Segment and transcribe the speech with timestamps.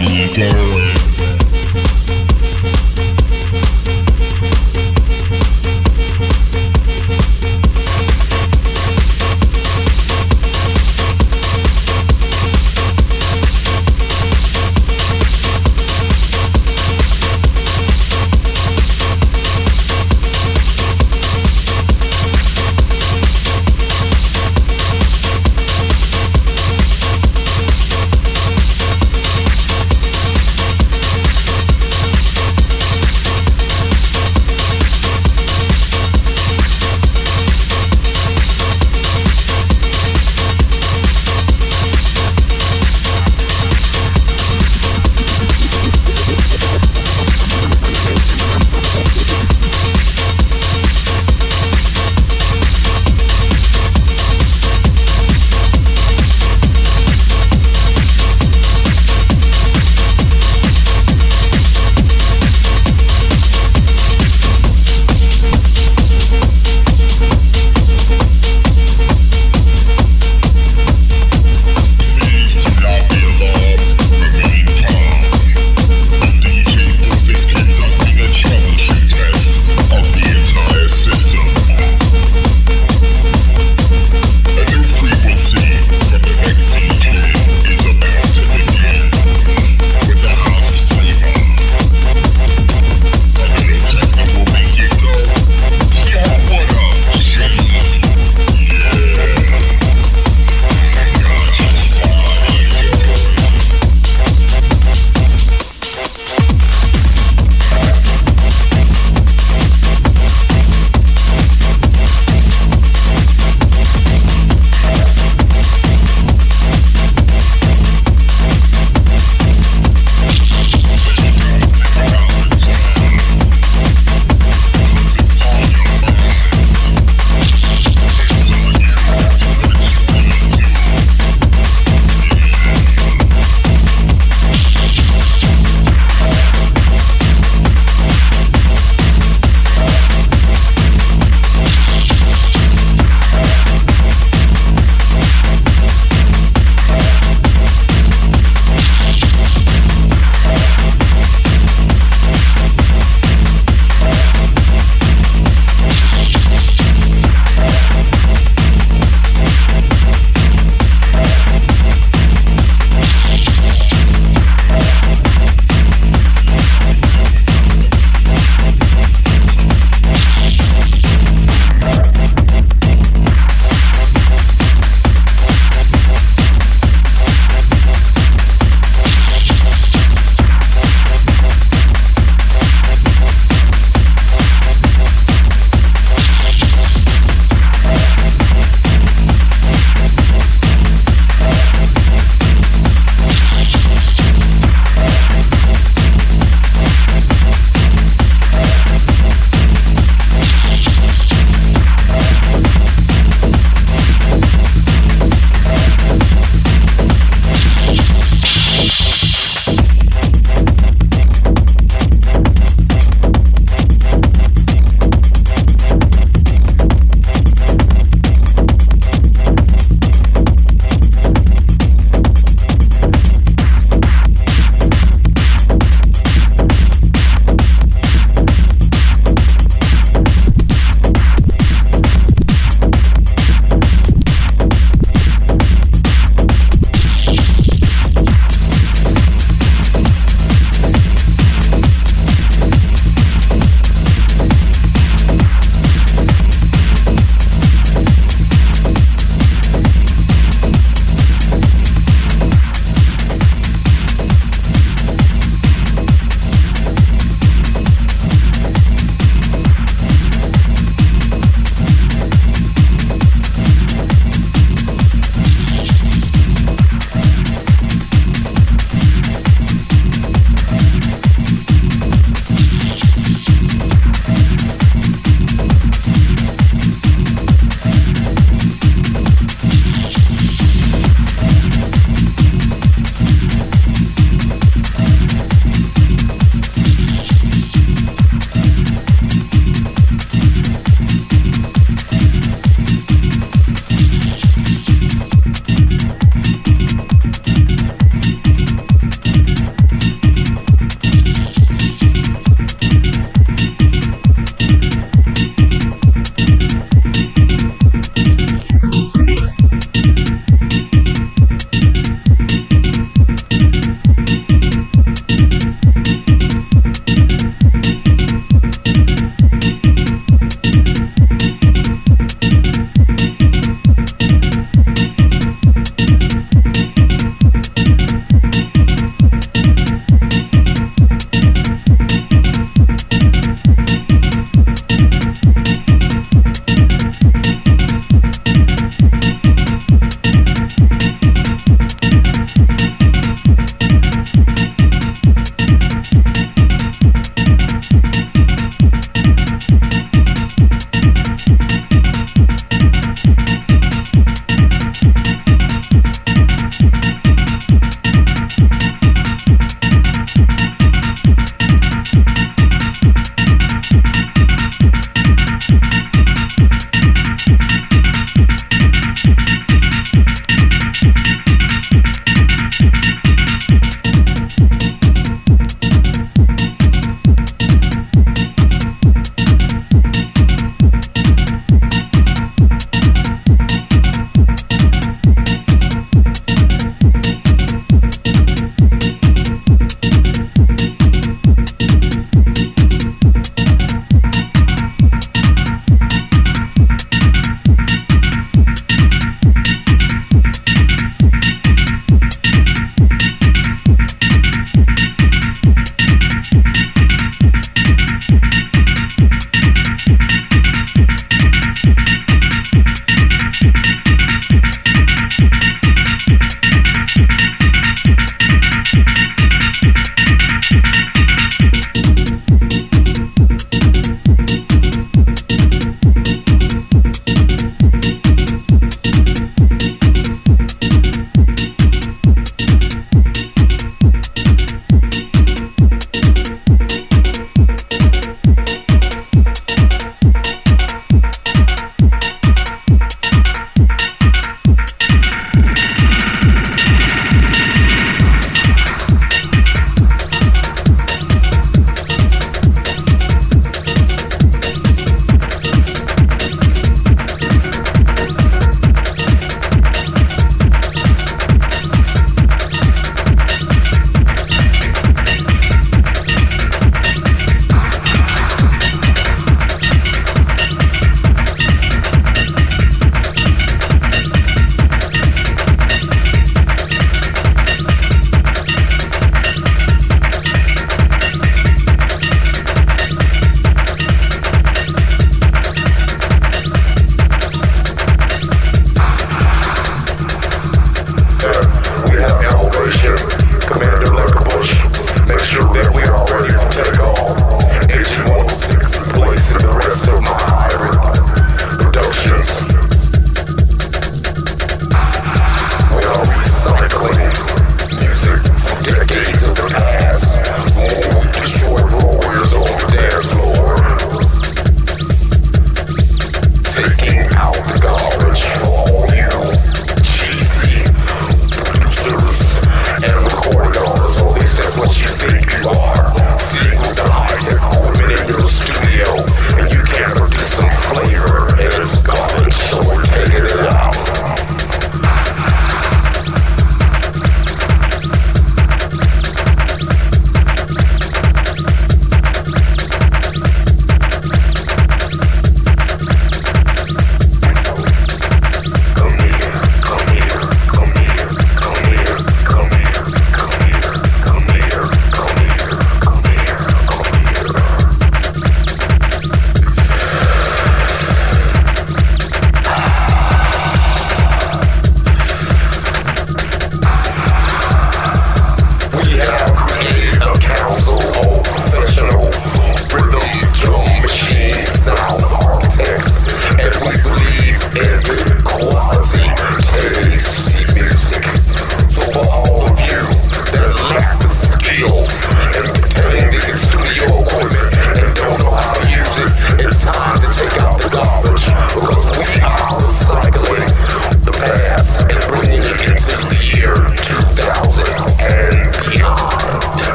[0.00, 1.09] You glory.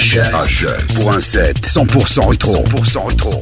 [0.00, 2.64] HS pour un set 100% rétro.
[2.64, 3.40] 100% rétro.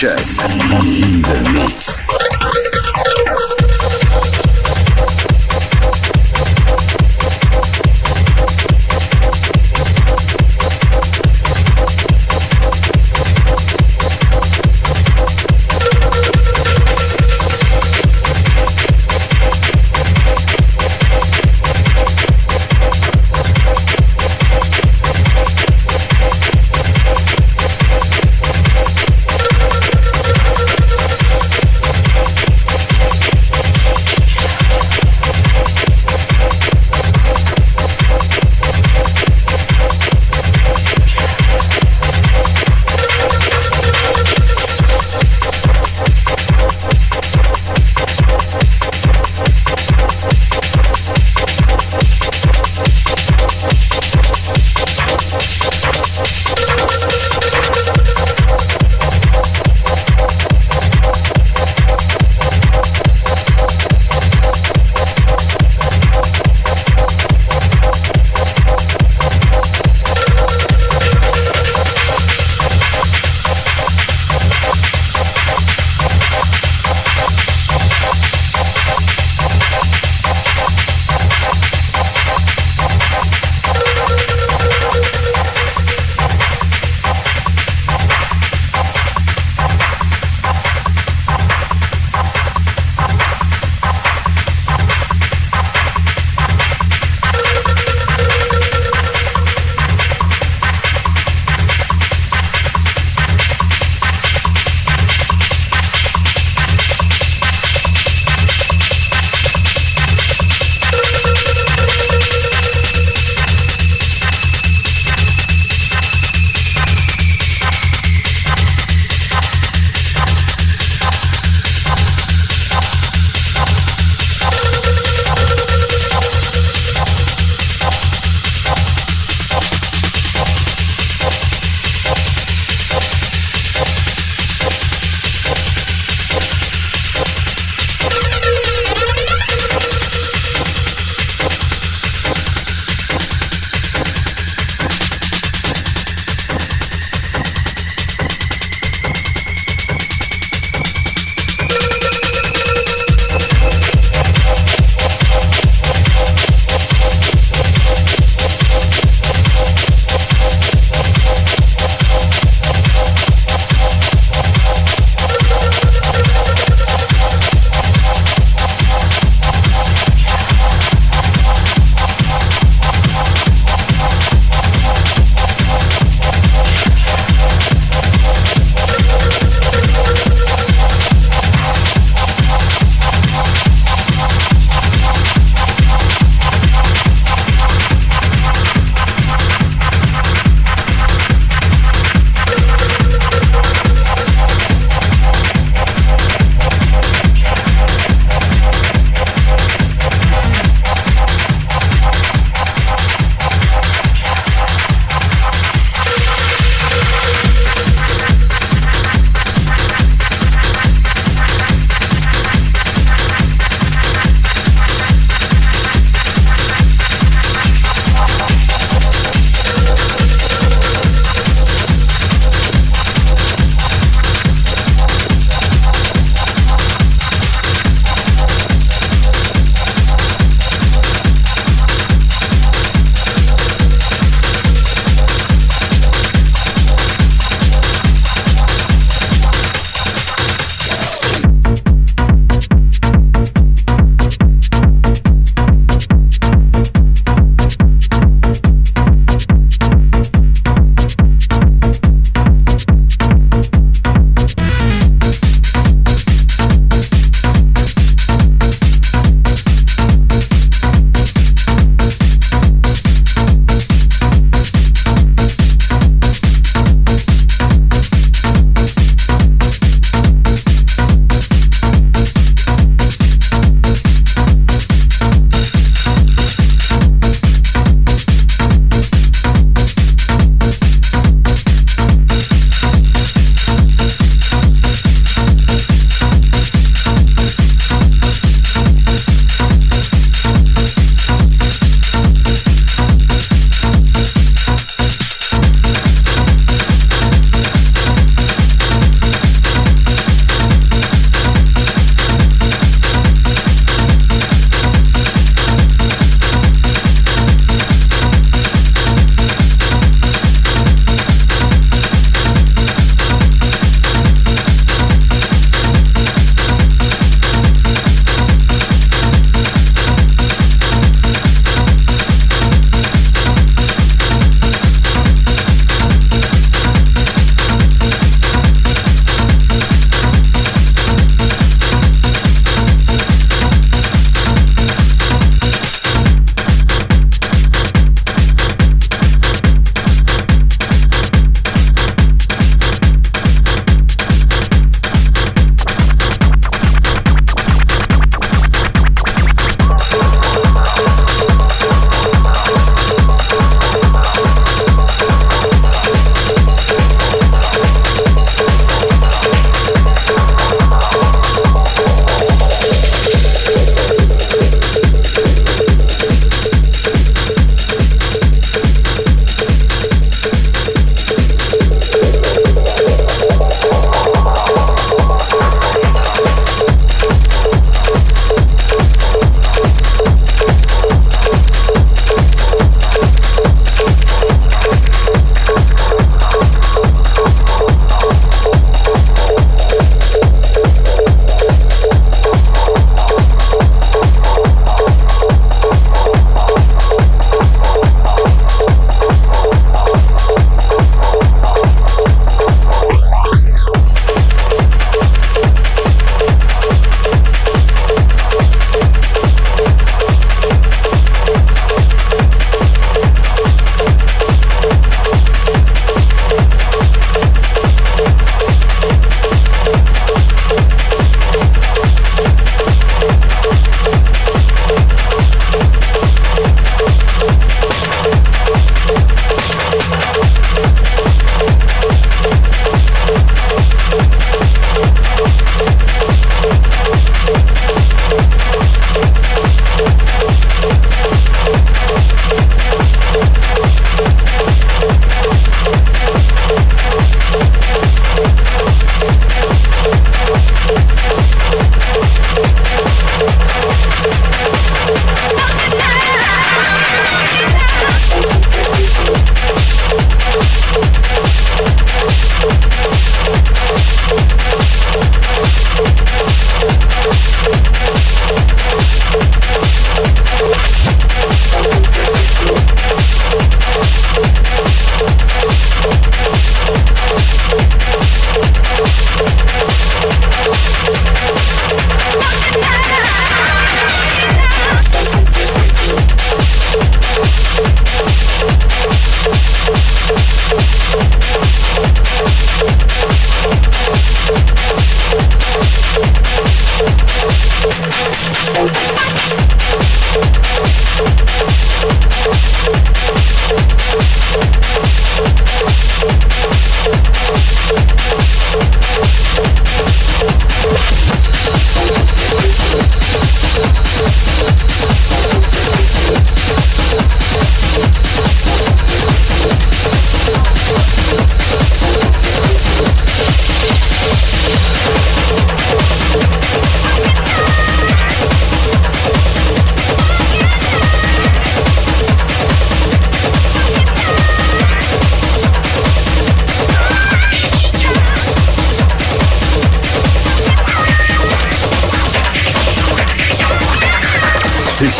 [0.00, 0.49] 100%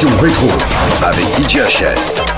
[0.00, 0.48] Session rétro
[1.02, 2.29] avec DJHS.